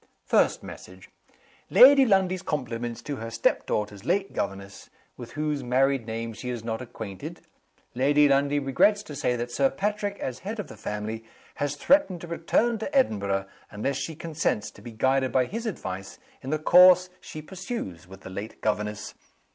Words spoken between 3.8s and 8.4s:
late governess with whose married name she is not acquainted. Lady